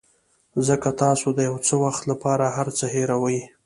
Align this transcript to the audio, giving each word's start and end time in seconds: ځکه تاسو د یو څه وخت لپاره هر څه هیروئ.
ځکه 0.67 0.89
تاسو 1.01 1.27
د 1.33 1.39
یو 1.49 1.55
څه 1.67 1.73
وخت 1.83 2.03
لپاره 2.11 2.45
هر 2.55 2.67
څه 2.77 2.85
هیروئ. 2.95 3.39